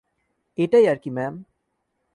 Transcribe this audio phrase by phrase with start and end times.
[0.57, 1.33] এটাই আরকি, ম্যাম।